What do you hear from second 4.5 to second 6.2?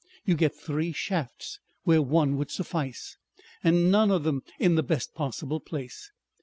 in the best possible place.